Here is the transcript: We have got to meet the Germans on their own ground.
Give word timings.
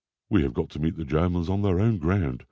We 0.31 0.41
have 0.41 0.55
got 0.55 0.71
to 0.71 0.79
meet 0.79 0.97
the 0.97 1.05
Germans 1.05 1.47
on 1.47 1.61
their 1.61 1.79
own 1.79 1.99
ground. 1.99 2.39